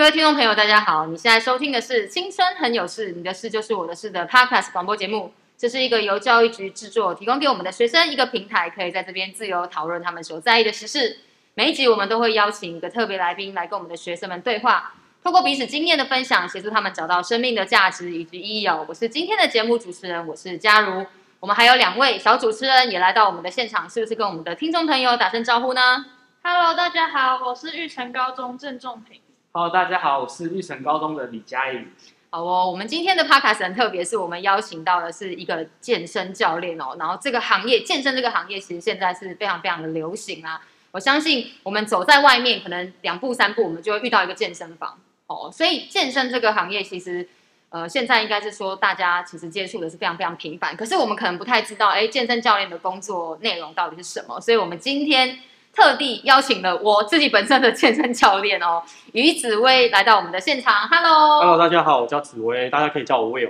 [0.00, 1.04] 各位听众朋友，大家好！
[1.04, 5.30] 你现在收听的是《青春很有事》，你的事就是我的事的 Podcast 广播节目。
[5.58, 11.18] 这是一个由教育局制作，提供给我们的学生一个平台，可以在这边自由讨论他们所在意的时事。
[11.52, 18.86] 每一集我们都会邀请一个特别来宾来跟我们的学生们对话，透过彼此经验的分享，协助他们找到生命的价值以及意义哦。
[18.88, 21.04] 我是今天的节目主持人，我是佳如。
[21.40, 26.06] 我们还有两位小主持人也来到我们的现场，是不是跟我们的听众朋友打声招呼呢
[26.42, 29.20] ？Hello，大家好，我是玉成高中郑仲平。
[29.52, 31.84] 好大家好，我是玉成高中的李佳颖。
[32.30, 36.94] 好哦，我们今天的 Podcast 很特别，是我们邀请到的是一个健身教练哦。
[37.00, 40.62] 然后这个行业，健身这个行业，其实现在是非常非常的流行啊。
[40.92, 45.50] 我相信我们走在外面，可能两步三步，我们就会遇到一个健身房哦。
[45.52, 47.28] 所以健身这个行业，其实
[47.70, 50.76] 呃，现在应该是说大家其实接触的是非常非常频繁。
[50.76, 54.40] 可是我们可能不太知道，哎，健身教练的工作内容到底是什么？
[54.40, 55.40] 所以我们今天。
[55.80, 60.86] 特地邀请了我自己本身的健身教练哦，于紫薇来到我们的现场。
[60.86, 63.48] Hello，Hello，大家好，我叫紫薇，大家可以叫我 Will。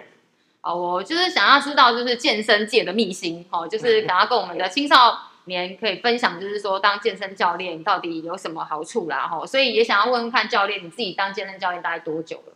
[0.61, 12.53] 哦，我就是想要知道，就是健身界的秘辛哦，就是想要跟我们的青少年可以分享，就是说当健身教练到底有什么好处啦，哈，所以也想要问问看教练，你自己当健身教练大概多久了？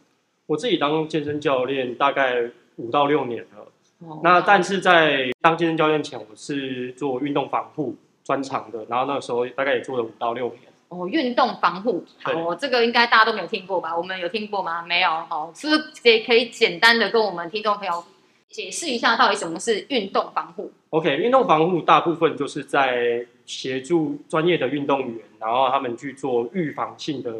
[0.47, 2.44] 我自己当健身教练大概
[2.77, 3.66] 五到六年了。
[4.06, 7.97] 哦，那但是在当健身教练前，我是做运动防护。
[8.25, 10.61] 专长的，然后那个时候大概也做了五到六年。
[10.89, 13.97] 哦，运动防护，好，这个应该大家都没有听过吧？
[13.97, 14.83] 我们有听过吗？
[14.83, 18.05] 没有，好，是不是也可以简单的跟我们听众朋友
[18.48, 27.34] 解释一下，到底什么是运动防护？OK，运动防护大部分就是在协助专业的运动员，然后他们去做预防性的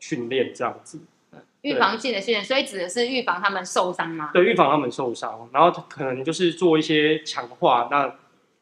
[0.00, 1.00] 训练，这样子。
[1.62, 4.30] 预防性的训练，所以指的是预防他们受伤吗？
[4.34, 8.14] 对，预防他们受伤，然后可能就是做一些强化那。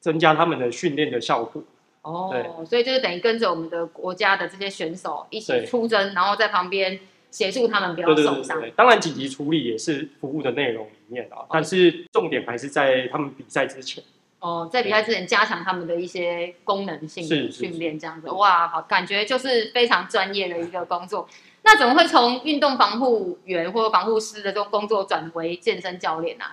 [0.03, 1.63] 增加他们的训练的效果
[2.03, 6.99] 哦，所以就是等于跟着我们的国家的这些选手一起出征，然后在旁边
[7.31, 8.35] 协助他们不要受伤。
[8.35, 14.03] 对对对对，当然紧急处理也是服务的内容里面啊，但是重点还是在他们比赛之前。
[14.41, 21.29] 哦，在比赛之前加强他们的一些功能性的训练，这样子哇，好，感觉就是非常专业的一个工作。
[21.63, 26.47] 那怎么会从运动防护员或者防护师的这种工作转为健身教练呢？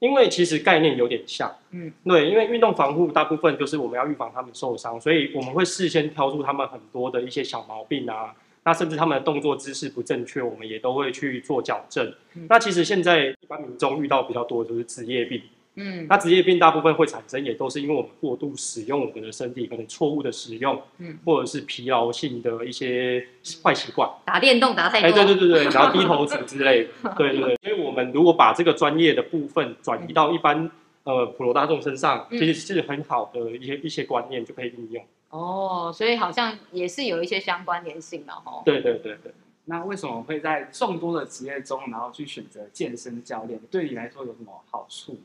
[0.00, 12.14] 因为其实概念有点像，嗯，对，因为运动防护大部分就是我们要预防他们受伤，所以我们会事先挑出他们很多的一些小毛病啊，那甚至他们的动作姿势不正确，我们也都会去做矫正。
[12.34, 15.42] 嗯，那其实现在一般民众遇到比较多的就是职业病。
[15.78, 23.24] 嗯，那职业病大部分会产生，也都是因为我们过度使用我们的身体，可能错误的使用，嗯，或者是疲劳性的一些
[23.62, 27.56] 坏习惯，打电动打太多，哎，对对对对，然后低头 族之类的，对对对。
[27.62, 30.70] 所以我们如果把这个专业的部分转移到一般、嗯、
[31.04, 35.04] 呃普罗大众身上，其实是很好的一些一些观念就可以应用。
[35.30, 38.62] 哦，所以好像也是有一些相关联性的哦。
[38.64, 39.32] 对对对对。
[39.70, 43.60] 那为什么会在众多的职业中，然后去选择健身教练？
[43.70, 45.18] 对你来说有什么好处？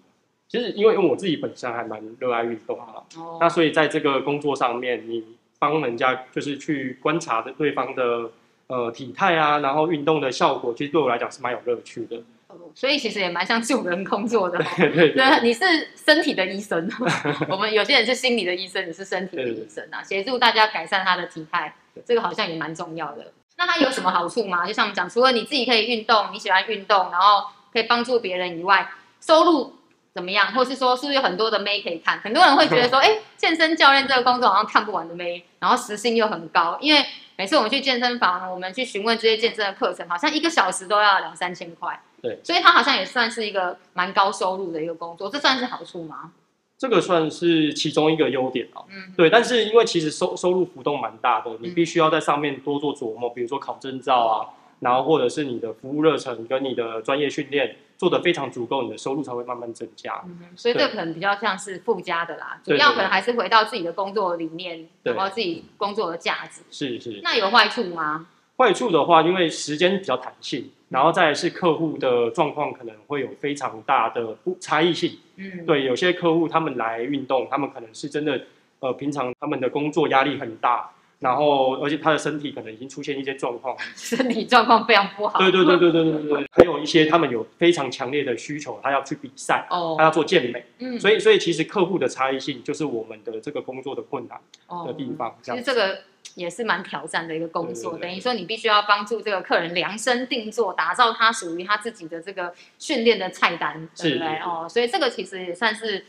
[0.53, 3.41] 其实，因为我自己本身还蛮热爱运动的，oh.
[3.41, 5.23] 那所以在这个工作上面，你
[5.57, 8.29] 帮人家就是去观察的对方的
[8.67, 12.17] 呃体态啊，然后运动的效果，其实对我来讲是蛮有乐趣的。
[12.49, 12.59] Oh.
[12.75, 14.59] 所以其实也蛮像助人工作的。
[14.77, 15.65] 对 对对，对，你是
[15.95, 16.87] 身体的医生，
[17.49, 21.73] 我们有些人是心理的医生，你是身体的医生啊，协助大家改善他的体态，
[22.05, 23.33] 这个好像也蛮重要的。
[23.57, 24.67] 那它有什么好处吗？
[24.67, 28.87] 就像我们讲，除了你自己可以运动，你喜欢运动，然后可以帮助别人以外，
[29.19, 29.73] 收入。
[30.13, 30.53] 怎么样？
[30.53, 32.19] 或是说，是不是有很多的妹可以看？
[32.19, 36.77] 很多人会觉得说， 哎，健身教练这个工作好像看不完的妹，然后时薪又很高。
[36.79, 37.03] 因为
[37.35, 41.99] 每次我们去健身房，我们去询问这些健身的课程，好像一个小时都要两三千块。
[42.21, 45.27] 对，所以它好像也算是一个蛮高收入的一个工作。
[45.29, 46.31] 这算是好处吗？
[46.77, 48.85] 这个算是其中一个优点哦。
[48.89, 49.29] 嗯，对。
[49.29, 54.49] 但是因为其实收收入浮动蛮大的，你必须要在上面多做琢磨，比如说考证照啊。
[54.83, 60.21] 然后或者是你的服务热忱跟你的专业训练做得非常足够，你的收入才会慢慢增加。
[60.25, 66.61] 嗯，所以这可能比较像是附加的啦，主要可能还是回到自己的工作理念，然后自己工作的价值。
[66.69, 67.21] 是是。
[67.23, 68.27] 那有坏处吗？
[68.57, 75.17] 坏处的话，因为时间比较弹性，然后再来是客户的状况可能会有非常大的不差异性。
[75.37, 78.39] 嗯，对，有些客户他们来运动，他们可能是真的，
[78.79, 80.91] 呃，平常他们的工作压力很大。
[81.23, 85.39] 然后，而且他的身体可能已经出现一些状况， 身体状况非常不好。
[85.39, 94.37] 对对对对对对对，还有一些他们有非常强烈的需求，他要去比赛，哦，他要做健美，嗯，所以所以其实客户的差异性就是我们的这个工作的困难
[94.85, 95.33] 的地方。
[95.41, 95.99] 其实这个
[96.35, 104.39] 也是蛮挑战的一个工作，等于说你必须要帮助这个客人量身定做，打造他属于他自己的这个训练的菜单，对不对？
[104.39, 106.05] 哦，所以这个其实也算是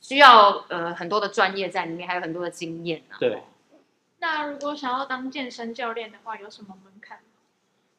[0.00, 3.20] 需要呃很多的专业在里面，还有很多的经验啊。
[3.20, 3.38] 对。
[4.24, 7.18] 那如果想要当健身教练的话，有什么门槛？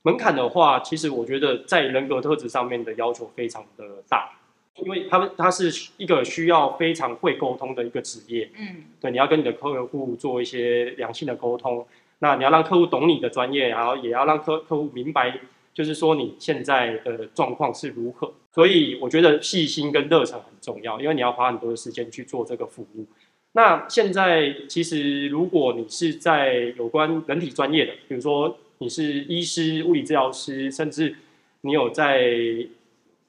[0.02, 4.32] 门槛的话，其实我觉得在人格特质上面的要求非常的大，
[4.78, 8.50] 因为他们他是一个需要非常会沟通的一个职业。
[8.58, 11.86] 嗯，对，你要跟你的客户做一些良性的沟通，
[12.18, 15.40] 那你要让客户懂你的专业，然后也要让客客户明白，
[15.76, 18.34] 就是说你现在的状况是如何。
[18.52, 23.06] 所以我觉得细心跟热忱很重要，因为你要花很多的时间去做这个服务。
[23.56, 28.58] 那现在其实如果你是在有关人体专业的，比如说。
[28.80, 31.16] 你是医师、物理治疗师，甚至
[31.62, 32.30] 你有在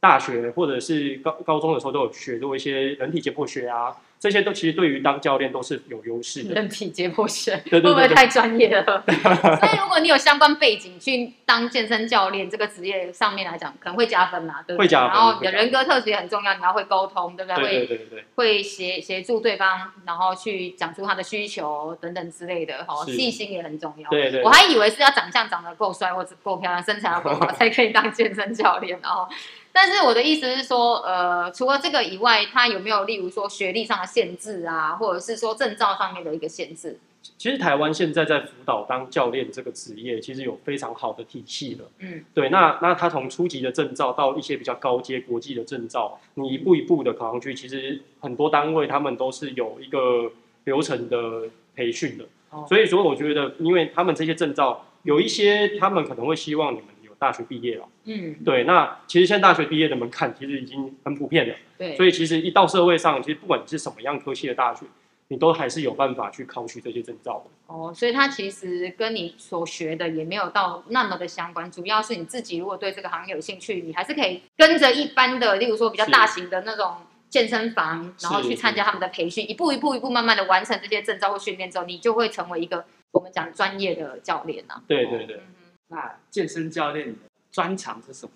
[0.00, 3.96] 大学或者是高高中的时候都有学过一些人体解剖学啊。
[4.26, 6.52] 这些都其实对于当教练都是有优势的。
[6.56, 9.05] 人体解剖学对对对对，会不会太专业了？
[9.06, 14.84] 所以如果你有相关背景去当健身教练，这个职业上面来讲可能会加分嘛，对不对？
[14.84, 15.11] 会加分。
[15.17, 17.62] 然后你的人格特质也很重要，你要会沟通，对不对？
[17.62, 22.84] 对对对对，对会协协助对方，然后去讲出他的需求等等之类的。
[22.88, 24.11] 好，细心也很重要。
[24.11, 24.43] 对，对对。
[24.43, 29.29] 我还以为是要长相长得够帅或者够漂亮，身材要够好 才可以当健身教练，然后。
[29.78, 36.99] 但是我的意思是说，呃，除了这个以外，他有没有例如说学历上的限制啊，或者是说证照上面的一个限制？
[37.37, 41.84] 其实台湾现在在辅导当教练这个职业，其实有非常好的体系了。
[41.99, 50.32] 嗯，对，那那他从初级的证照到一些比较高阶国际的证照，你一步一步的考上去，其实很多单位他们都是有一个
[50.64, 51.43] 流程的
[51.75, 52.25] 培训的。
[52.49, 56.87] 哦，所以说我觉得，因为他们这些证照有一些，他们可能会希望你们。
[57.18, 64.86] 大学毕业了，嗯，对，那其实现在大学毕业的门槛其实已经很普遍了，对，所以其实一到社会上，其实不管你是什么样科系的大学，
[65.28, 67.74] 你都还是有办法去考取这些证照的。
[67.74, 76.96] 哦，所以它其实跟你所学的也没有到那么的相关，主要是你自己如果对这个行业有兴趣，你还是可以跟着一般的，例如说比较大型的那种
[77.28, 84.80] 健身房，然后去参加他们的培训，一步一步一步慢慢的完成这些证照或训练之后，你就会成为一个我们讲专业的教练啊。
[84.86, 85.36] 对对对。
[85.36, 85.56] 嗯
[85.88, 87.14] 那健身教练的
[87.50, 88.32] 专长是什么？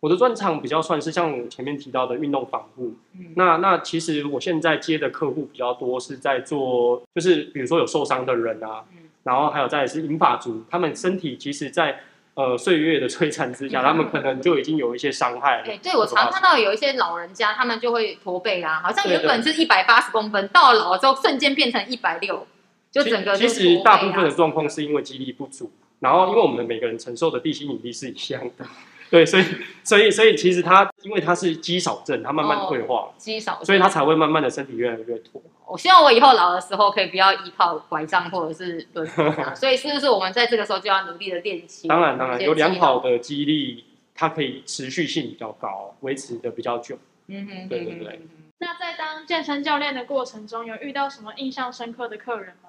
[0.00, 2.94] 我的专长比较算是像我前面提到的运动防护。
[3.14, 12.00] 嗯，那那其实我现在接的客户比较多是在做，就是比如说有受伤的人啊，嗯，然后还有再是银发族，他们身体其实在
[12.34, 15.64] 呃岁月的摧残之下，嗯，他们可能就已经有一些伤害了。
[15.66, 22.46] 对，对我常看到有一些老人家，他们就会驼背啊，好像原本是一百八十公分，到了老了之后瞬间变成一百六，
[22.92, 25.72] 就整个就其实大部分的状况是因为肌力不足。
[26.00, 28.64] 然后，因为我们每个人承受的地心引力是一样的，
[29.10, 29.44] 对，所以，
[29.82, 35.42] 所以，所以，其实他因为他是肌少症，他慢慢退化，肌少，所以他才会慢慢的身体越来越脱。
[35.66, 39.10] 我希望我以后老的时候可以不要依靠拐杖或者是轮椅，
[39.54, 41.88] 所以是不是我们在这个时候就要努力的练习？
[41.88, 43.84] 当然，当然，有良好的肌力，
[44.14, 46.98] 它可以持续性比较高，维持的比较久。
[47.26, 48.20] 嗯哼，对对对。
[48.60, 52.67] 那在当健身教练的过程中，有遇到什么印象深刻的客人吗？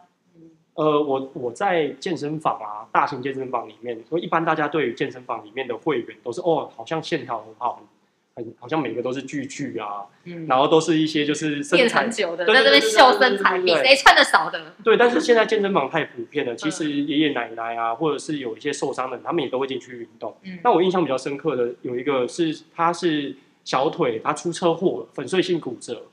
[0.79, 7.85] 呃，我我在健身房啊，大型健身房里面，所以一般大家对于健身房里面的会员都是哦，好像线条很好，
[8.33, 14.73] 很好像每个都是巨巨啊，嗯，然后都是一些就是身材很久的，在这边秀身材，比谁穿的少的。
[14.81, 20.33] 对，但是现在健身房太普遍了，其实爷爷奶奶啊，或者是有一些受伤的人，他们也都会进去运动。
[20.43, 23.35] 嗯，那我印象比较深刻的有一个是，他是
[23.65, 26.03] 小腿他出车祸，粉碎性骨折，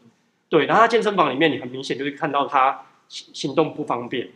[0.49, 4.29] 对，然后他健身房里面你很明显就是看到他行行动不方便。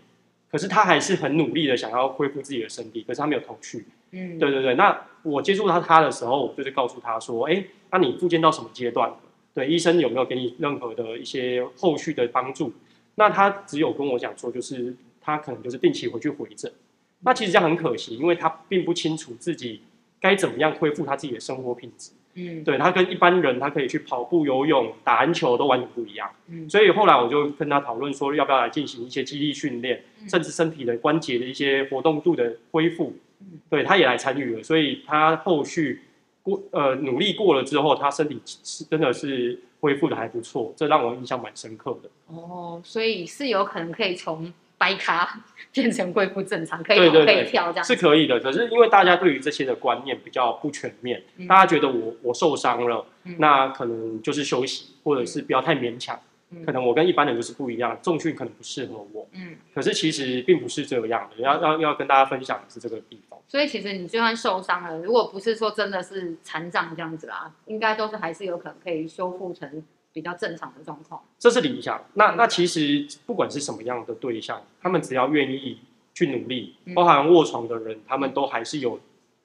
[0.51, 3.87] 可是他还是很努力的想要恢复自己的身体，可是他没有头绪。
[4.11, 4.75] 嗯，对对对。
[4.75, 9.17] 那我接触到他的时候，我就是告诉他说：“哎，那你复健到什么阶段了？
[9.55, 12.73] 对，医生有没有给你任何的一些后续的帮助？”
[13.17, 16.73] 那他只有跟我讲说，就是他可能就是定期回去回诊。
[17.21, 19.83] 那其实这样很可惜，因为他并不清楚自己
[20.21, 22.13] 该怎么样恢复他自己的生活品质。
[22.35, 26.31] 嗯，对，他跟一般人，他可以去跑步、游泳、打篮球都完全不一样。
[26.49, 33.17] 嗯，所以后来我就跟他讨论说，要不要来进行一些肌力训练，嗯，甚至身体的关节的一些活动度的恢复。
[33.41, 36.03] 嗯，对，他也来参与了，所以他后续
[36.43, 42.09] 过呃努力过了之后，他身体是真的是恢复的还不错，这让我印象蛮深刻的。
[42.29, 44.53] 哦，所以是有可能可以从。
[44.81, 45.43] 白咖
[45.75, 48.41] 变成恢复正常，可以跑，对对对，可以跳，这样是可以的。
[48.41, 56.19] 可是因为大家对于这些的观念比较不全面，嗯、大家觉得我我受伤了、嗯，那可能就是休息，或者是不要太勉强、
[56.51, 56.65] 嗯。
[56.65, 59.29] 可能我跟一般人就是不一样，重训可能不适合我。
[59.33, 63.39] 嗯，可是其实并不是这样的，要要要跟大家分享的是这个地方。
[63.47, 69.85] 所以其实你就算受伤了，如果不是说真的是残障这样子啦，应该都是还是有可能可以修复成。
[70.13, 72.05] 比较正常的状况，这是理想。
[72.15, 75.79] 那那其实不管是什么样的对象，他们只要愿意
[76.15, 79.01] 去努力，包含卧床的人，他们都还是有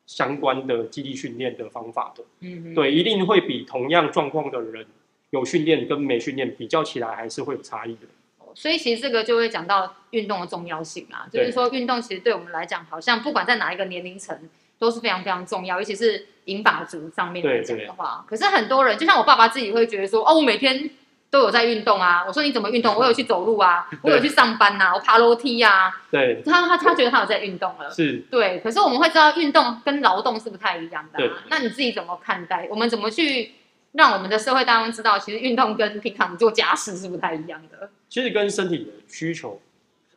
[0.06, 2.24] 相关的基地训练的方法的。
[2.40, 4.86] 嗯，对，一定会比同样状况的人
[5.30, 8.08] 有训练跟没训练比较起来，还是会有差异的。
[8.54, 18.26] 所以其实这个就会讲到运动的重要性啊，就是说运动其实对我们来讲，好像不管在哪一个年龄层，都是非常非常重要，尤其是银发族上面来讲的话。
[18.28, 20.90] 可是很多人，就像我爸爸自己会觉得说，哦，我每天
[21.30, 22.24] 都有在运动啊。
[22.28, 22.96] 我说你怎么运动？
[22.96, 25.92] 我有去走路啊，我有去上班呐，我爬楼梯啊。
[26.12, 27.90] 对，他他他觉得他有在运动了。
[27.90, 28.60] 是，对。
[28.60, 31.32] 可是我们会知道，运动跟劳动是不太一样的。
[31.50, 32.68] 那你自己怎么看待？
[32.70, 33.52] 我们怎么去
[33.94, 37.90] 让我们的社会大众知道，其实运动跟平常做家事是不太一样的？
[38.10, 39.62] 其实跟身体的需求。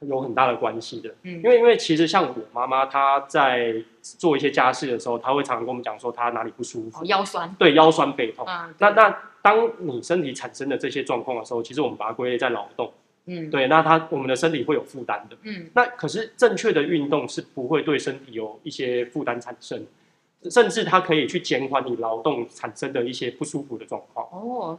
[0.07, 8.47] 有很大的关系的，嗯，因为因为其实像我妈妈，她在做一些家事的时候，她会常常跟我们讲说她哪里不舒服，哦、腰酸，对，腰酸背痛。
[8.49, 12.93] 嗯、那那当你身体产生的这些状况的时候，其实我们把它归类在劳动，
[13.27, 19.85] 嗯，对，那它我们的身体会有负担的，嗯，那可是正确的运动是不会对身体有一些负担产生，
[20.49, 24.27] 甚至它可以去减缓你劳动产生的一些不舒服的状况。
[24.31, 24.79] 哦。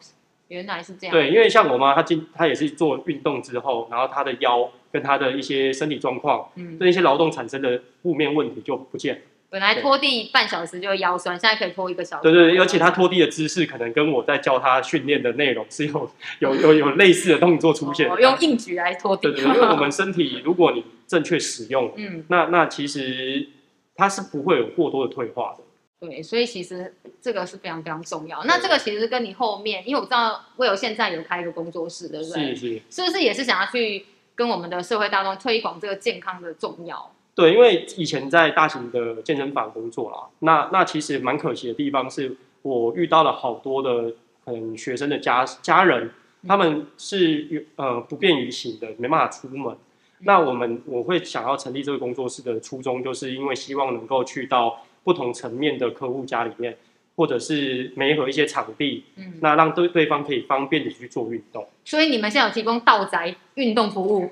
[0.50, 1.16] 原来是这样。
[1.16, 9.22] 对，因为像我妈，她今她也是做运动之后，然后她的腰跟她的一些身体状况，嗯，对一些劳动产生的负面问题就不见。
[9.52, 12.22] 本来拖地半小时就腰酸，现在可以拖一个小时。
[12.22, 18.08] 对对对，而且她拖地的姿势可能跟我在教她训练的内容是有有有有类似的动作出现。
[18.08, 19.32] 我用硬举来拖地。
[19.32, 23.48] 对对，因为我们身体如果你正确使用，嗯，那那其实
[23.96, 25.64] 它是不会有过多的退化的。
[26.00, 28.42] 对，所以其实这个是非常非常重要。
[28.46, 32.56] 那这个其实跟你后面，因为我知道 Will 现在有开一个工作室，对不对？
[32.56, 32.82] 是是。
[32.90, 37.12] 是不是也是想要去跟我们的社会大众推广这个健康的重要？
[37.36, 44.14] 对，因为以前在大型的健身房工作啦，那那其实蛮可惜的地方是，我遇到了好多的
[44.46, 46.12] 嗯学生的家家人，
[46.48, 49.76] 他们是呃不便于行的，没办法出门。
[50.20, 54.80] 那我们我会想要成立这个工作室的初衷，就是因为希望能够去到。
[55.04, 56.78] 不同层面的客户家里面，
[57.16, 61.68] 或者是媒合一些场地，嗯，那让对对方可以方便的去做运动。
[61.86, 64.32] 所以你们现在有提供道宅运动服务。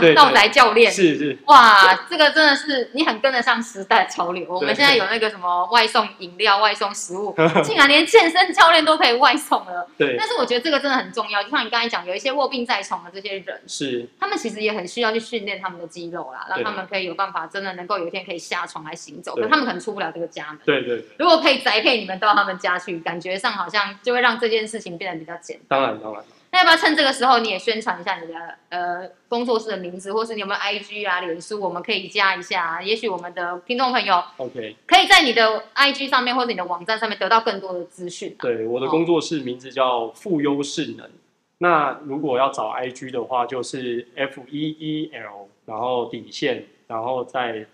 [0.00, 4.46] 对道宅教练是是哇，这个真的是你很跟得上时代潮流。
[4.48, 9.86] 我们现在有那个什么外送饮料、外送食物， 竟然连健身教练都可以外送了。
[9.98, 11.42] 对，但是我觉得这个真的很重要。
[11.42, 19.34] 就像你刚才讲，有一些卧病在床的这些人，是他们其实也很需要去训练他们的肌肉啦，让他们可以有办法真的能够有一天可以下床来行走。
[19.34, 20.58] 可是他们可能出不了这个家门。
[20.64, 21.04] 对对。
[21.18, 25.80] 如果可以宅配你们到他们家去，感觉上好像就会让这件事情变得比较简单。
[25.80, 26.22] 当然当然。
[26.56, 28.34] 那要不要趁这个时候你也宣传一下你的
[28.70, 32.80] 呃工作室的名字，或是你有没有 IG 啊、脸书，我们可以加一下。
[32.80, 38.34] 也许我们的听众朋友，OK，可以在你的 IG 上面或者你的网站上面得到更多的资讯。
[38.40, 41.04] 对，我的工作室名字叫富优势能。
[41.04, 41.10] 哦、
[41.58, 47.66] 那如果要找 IG 的话，就是 F E E L，然后底线，然后再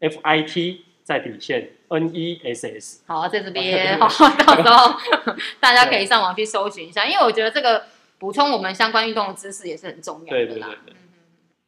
[0.00, 3.02] F I T，再底线 N E S S。
[3.06, 4.94] 好，在这边， 好，到时候
[5.58, 7.82] 大家可以上网去搜寻一下，因为我觉得这个。
[8.18, 10.30] 补充我们相关运动的知识也是很重要的。
[10.30, 10.96] 对对对对。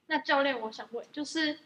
[0.07, 1.59] 那教练，我想问，就是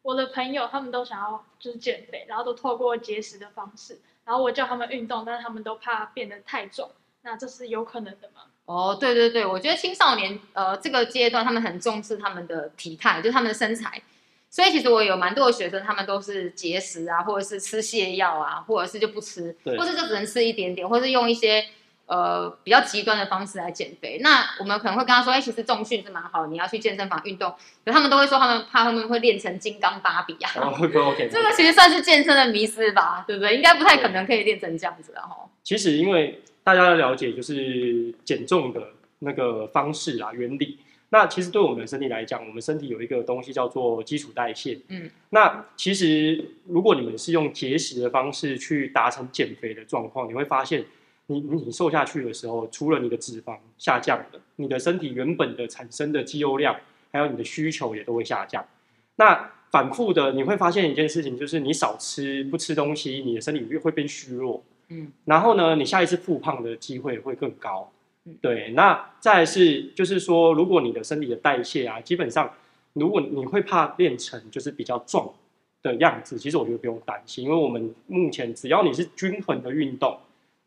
[0.00, 8.40] 我的朋友他们都想要就是减肥，然后都透过节食的方式，然后我叫他们运动，但是他们都怕变得太重，那这是有可能的吗？
[8.64, 14.02] 哦，对对对，我觉得青少年呃这个阶段他们很重视他们的体态，就是他们的身材，
[14.48, 21.62] 所以其实我有蛮多的学生，他们都是节食啊，或者是吃泻药啊，或者是就不吃，对或者就只能吃一点点，或者是用一些。
[22.10, 27.54] 呃，比较极端的方式来减肥，那我们可能会跟他说，哎、欸，其实重训是蛮好的，你要去健身房运动。
[27.84, 30.50] 可他们都会说，他们怕他们会练成金刚芭比啊。
[30.56, 33.54] 哦、 okay，OK，这个其实算是健身的迷思吧，对不对？
[33.54, 35.48] 应该不太可能可以练成这样子的哈。
[35.62, 38.88] 其实，因为大家要了解就是减重的
[39.20, 40.80] 那个方式啊，原理。
[41.10, 44.80] 那其实对我们的身体来讲，我们身体有一个东西叫做基础代谢。
[44.88, 45.08] 嗯。
[45.28, 50.84] 那其实如果你们是用节食的方式去达成减肥的状况，你会发现。
[51.30, 56.74] 你你瘦下去的时候，除了你的脂肪下降了，你的身体原本的产生的肌肉量，
[57.12, 58.66] 还有你的需求也都会下降。
[59.14, 64.60] 那反复的你会发现一件事情，就是你少吃不吃东西，你的身体越会变虚弱。
[64.88, 67.88] 嗯，然后呢，你下一次复胖的机会会更高。
[68.40, 72.52] 对，那再来是就是说，如果你的身体的代谢啊，基本上
[72.94, 75.32] 如果你会怕练成就是比较壮
[75.80, 80.18] 的样子，其实我觉得不用担心，因为我们目前只要你是均衡的运动。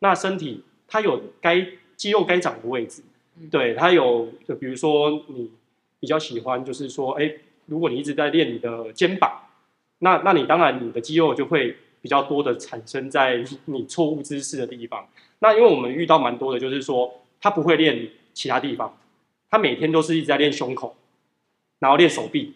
[0.04, 3.02] 那身体它有该肌肉该长的位置，
[3.50, 5.50] 对，它有，就比如说你
[5.98, 7.32] 比较喜欢，就是说，哎，
[7.64, 9.48] 如果你一直在练你的肩膀，
[10.00, 15.08] 那那你当然你的肌肉就会比较多的产生在你错误姿势的地方。
[15.38, 18.94] 那因为我们遇到蛮多的，就是说他不会练其他地方，
[19.50, 20.94] 他每天都是一直在练胸口，
[21.78, 22.52] 然后练手臂，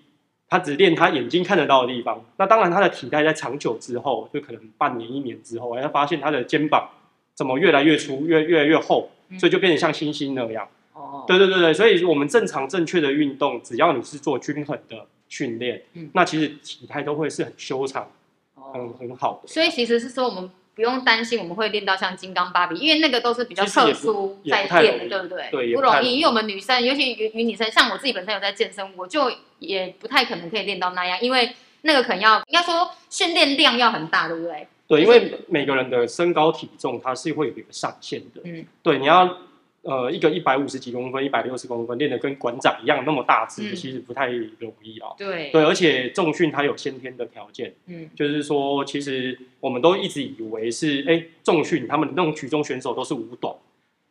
[0.50, 2.22] 他只练他眼睛看得到的地方。
[2.36, 6.90] 那当然他的体态在长久之后，就可能半年一年之后，他发现他的肩膀。
[7.38, 10.68] 怎么越来越粗，越越来越厚，所以就变得像星星那样。
[10.92, 18.10] 哦、嗯，对对对对，所以我们正常正确的运动，只要你是做均衡的训练，嗯，那其实体态都会是很修长，
[18.56, 19.46] 很很好的。
[19.46, 25.48] 所以其实是说我们不用担心我们会练到像金刚芭比，因为那个都是比较特殊在练的，对不对？
[25.52, 26.16] 对，不容易。
[26.16, 29.30] 因为我们女生，尤其女女生，像我自己本身有在健身，我就
[29.60, 34.66] 也不太可能可以练到那样，因为那个可能要应该说训练量要很大，对不对？
[34.88, 38.40] 对，因为每个人的身高体重它是会有一个上限的。
[38.44, 39.38] 嗯，对，你要。
[39.82, 45.08] 呃，一个一百五十几公分、一百六十公分练得跟馆长一样那么大只，嗯、其实不太容易啊。
[45.16, 53.54] 对对，而且重训它有先天的条件，嗯，就是说，其实我们都一直以为是，哎，重训他们那种举重选手都是五短，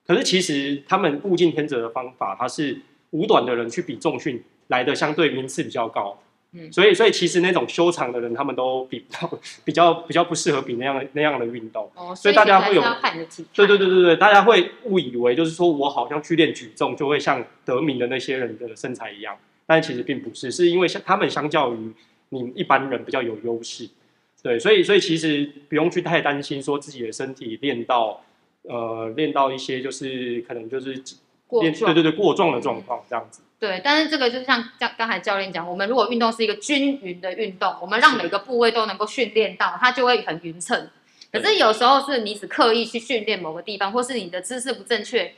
[0.08, 2.80] 可是其实他们物竞天择的方法，它是
[3.12, 6.18] 五短的人去比重训来的相对名次比较高。
[6.58, 11.90] 嗯，所以所以其实那种修长的人，他们都比较 比较比较不适合比那样那样的运动。
[11.96, 12.82] 哦，所以大家会有
[13.54, 21.94] 对对对对对，大家会误以为就是说我好像去练举重就会像得名的那些人的身材一样，但其实并不是，是因为像他们相较于
[22.30, 23.88] 你一般人比较有优势。
[24.44, 28.24] 对，所以所以其实不用去太担心说自己的身体练到
[28.64, 30.92] 呃练到一些就是可能就是
[31.60, 33.42] 练对对对过重的状况这样子。
[33.60, 40.88] 对，但是这个就像像刚才教练讲，我们如果运动是一个均匀的运动，我们让每个部位都能够训练到，它就会很匀称。
[41.32, 45.34] 可是有时候是你只刻意去训练某个地方，或是你的姿势不正确，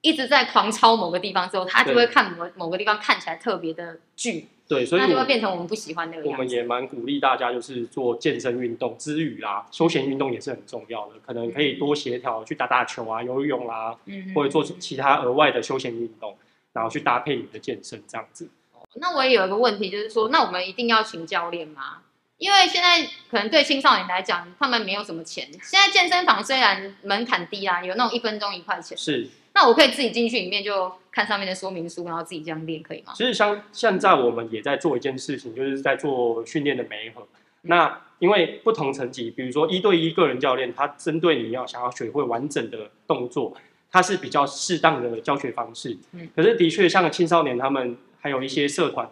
[0.00, 4.48] 一直在狂操某个地方之后，它就会看某某个地方看起来特别的巨。
[4.66, 6.30] 对，所以那就会变成我们不喜欢那个样子。
[6.30, 16.34] 我们也蛮鼓励大家，就是做健身运动之余啦，休闲运动也是很重要的，可能可以多协调去打打球啊、游泳啊，嗯，或者做其他额外的休闲运动。
[16.78, 18.48] 然后去搭配你的健身这样子。
[18.94, 21.98] 那我也有一个问题，就是说，那我们一定要请教练吗？
[22.38, 25.48] 因为现在可能对青少年来讲，他们没有什么钱。
[25.60, 28.96] 现在健身房虽然门槛低啊，有那种一分钟一块钱。
[28.96, 29.28] 是。
[29.54, 33.12] 那我可以自己进去里面就看上面的说明书，然后自己这样练，可以吗？
[33.16, 37.26] 其实像现在我们也在做一件事情，就是在做训练的媒合。
[37.62, 43.56] 那因为不同层级，比如说一对一个人教练，他针对你要想要学会完整的动作。
[43.90, 49.08] 它是比较适当的教学方式，嗯，可是的确像青少年他们还有一些社团，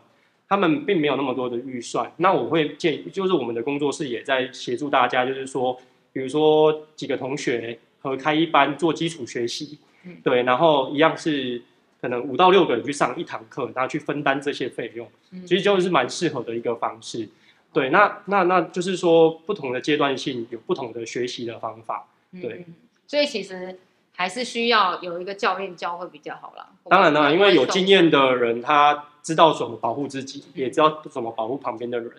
[0.47, 2.13] 他们并没有那么多的预算。
[2.19, 5.81] 那我会建议，就是我们的工作室也在协助大家，就是说，
[6.13, 11.63] 比如说几个同学合开一班做基础学习，嗯，对，然后一样是
[12.03, 15.09] 可能五到六个人去上一堂课，然后去分担这些费用，
[15.47, 17.27] 其实就是蛮适合的一个方式。
[17.73, 22.07] 对，那那那就是说，不同的阶段性有不同的学习的方法，
[22.43, 22.67] 对，
[23.07, 23.79] 所以其实。
[24.17, 26.67] 还是需要有一个教练教会比较好啦。
[26.89, 32.11] 当然啦，因为有经验的人，他知道怎么保护自己，也知道怎么保护旁边的人。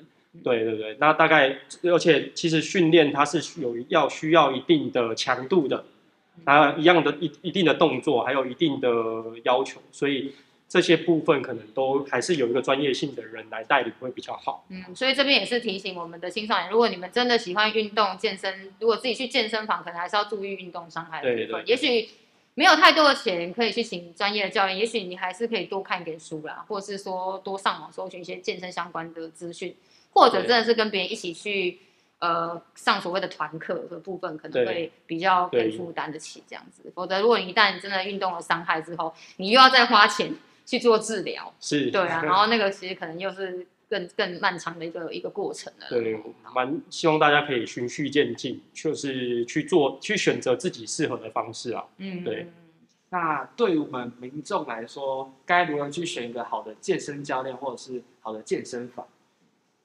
[0.43, 5.83] 对对对，那大概，而且其实训练它是有要需要一定的强度的，
[6.45, 8.89] 啊，一样的一一定的动作，还有一定的
[9.43, 10.33] 要求，所以。
[10.69, 14.65] 这些部分可能都还是有一个专业性的人来带领会比较好。
[14.67, 21.37] 嗯，所以这边也是提醒我们的青少年，如果你们真的喜欢运动健身，如果自己去健身房，可能还是要注意运动伤害的部分。
[21.37, 21.63] 对对对。
[21.65, 22.09] 也许
[22.53, 29.73] 没有太多的钱可以去请专业的教练，也许你还是可以多看一点书啦，或者是说多上网搜寻一些健身相关的资讯，
[30.11, 31.79] 或者真的是跟别人一起去
[32.19, 36.91] 呃上所谓的团课的部分，可能会比较可以负担得起这样子。
[36.93, 40.33] 否则，如果你一旦真的运动了伤害之后，你又要再花钱。
[40.67, 45.87] 去做治疗是，对啊，然后那个其实可能又是更更漫长的一个一个过程了。
[45.89, 46.21] 对，
[46.53, 51.85] 蛮希望大家可以循序渐进，就是去做，去选择自己适合的方式啊。
[51.97, 52.47] 嗯，对。
[53.09, 59.07] 那对于我们民众来说，该如何去选一个好的健身教练，或者是好的健身房？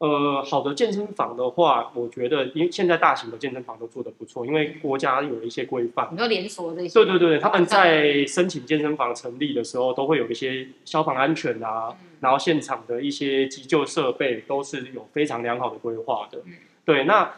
[0.02, 6.08] 呃，好的健身房的话，我觉得，因为现在大型的健身房都做得不错，因为国家有一些规范。
[6.10, 6.92] 你说连锁这些？
[6.92, 16.38] 对对对，他们在申请健身房成立的时候，都会有一些消防安全啊，嗯、然后现场的一些急救设备都是有非常良好的规划的。
[16.46, 16.52] 嗯、
[16.84, 17.32] 对，那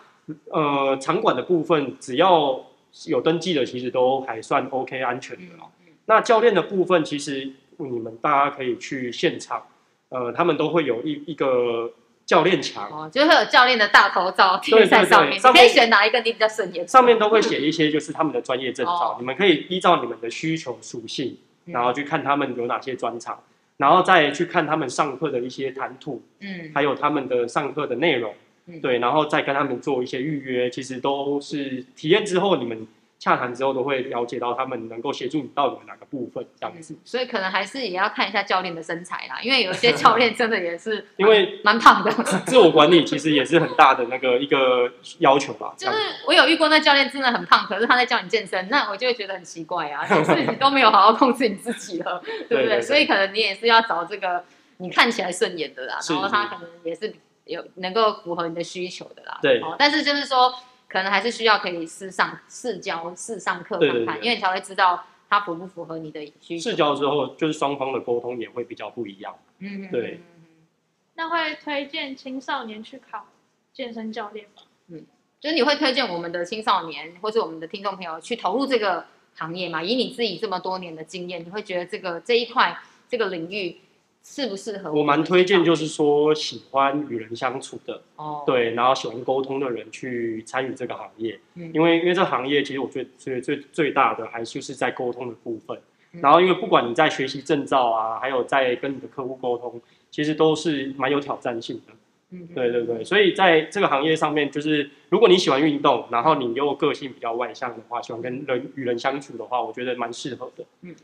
[0.49, 2.59] 呃，场馆的部分只要
[3.07, 5.53] 有登记的，其实都还算 OK 安全的。
[5.87, 7.47] 嗯、那教练的部分，其实
[7.77, 9.67] 你们大家可以去现场，
[10.09, 11.93] 呃，他们都会有一一个。
[12.27, 12.89] 教练墙。
[12.91, 16.87] 哦，就是会有教练的大头照贴在上面，可以选哪一个你比较顺眼。
[16.87, 28.35] 上面都会写一些就是他们的专业证照，嗯、你们可以依照你们的需求属性，然后去看他们有哪些专长，嗯、然后再去看他们上课的一些谈吐，嗯，还有他们的上课的内容，
[28.67, 32.87] 嗯、对，然后再跟他们做一些预约，其实都是体验之后你们。
[33.25, 42.11] 洽谈之后都会了解到他们能够协助你到你们哪个部分这样子，嗯，所以可能还是也要看一下教练的身材啦，因为有些教练真的也是 因为蛮胖的，
[42.45, 45.73] 自我管理其实也是很大的那个一个要求吧。
[45.79, 54.45] 就是我有遇过那教练真的很胖，可是他在教你健身，那我就会觉得很奇怪啊，就是 你都没有好好控制你自己了，对不对，所以可能你也是要找这个
[54.77, 57.15] 你看起来顺眼的啦，然后他可能也是。
[57.47, 59.39] 有能够符合你的需求的啦。
[59.43, 59.61] 对。
[59.61, 60.51] 哦，但是就是说，
[60.95, 66.71] 可能还是需要可以试上试教试上课看看，对对对，因为你才会知道它符不符合你的需求。
[66.71, 69.37] 试教之后，就是双方的沟通也会比较不一样。
[69.59, 70.21] 嗯，对。
[71.17, 73.27] 那会推荐青少年去考
[73.73, 74.63] 健身教练吗？
[74.87, 75.05] 嗯，
[75.41, 79.05] 就是你会推荐我们的青少年或是我们的听众朋友去投入这个
[79.35, 79.83] 行业吗？
[79.83, 82.79] 以你自己这么多年的经验，你会觉得这个这一块
[83.09, 83.79] 这个领域
[84.25, 85.01] 适不适合我？
[85.01, 91.39] 我蛮推荐，就是说喜欢与人相处的哦，对，然后喜欢沟通的人去参与这个行业。
[91.55, 95.79] 嗯，因为因为这个行业其实我觉得最最最大的还是就是在沟通的部分。
[96.13, 99.81] 嗯，然后因为不管你在学习证照啊，还有在跟你的客户沟通。
[100.11, 101.93] 其实都是蛮有挑战性的，
[102.31, 110.65] 嗯，对对对，所以在这个行业上面，就是如果你喜欢运动，然后你又个性比较外向的话，喜欢跟人与人相处的话，我觉得蛮适合的。
[110.83, 110.95] 嗯，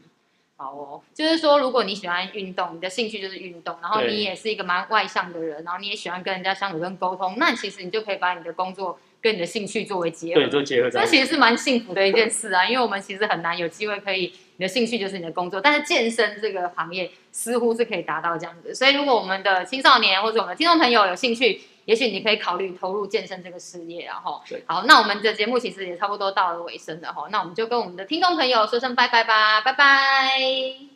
[0.61, 11.01] 好哦，就是说如果你喜欢运动，你的兴趣就是运动，然后你也是一个蛮外向的人，然后你也喜欢跟人家相处跟沟通，那其实你就可以把你的工作跟你的兴趣作为结合，对，做结合在。
[11.01, 14.35] 这其实是蛮幸福的一件事啊，因为我们其实很难有机会可以。
[14.59, 30.90] 你的兴趣就是你的工作，但是健身这个行业似乎是可以达到这样子，所以如果我们的青少年或者我们的听众朋友有兴趣，也许你可以考虑投入健身这个事业，然后，好，那我们的节目其实也差不多到了尾声了哈，那我们就跟我们的听众朋友说声拜拜吧，拜拜。